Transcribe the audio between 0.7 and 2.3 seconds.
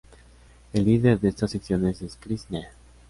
El líder de estas secciones es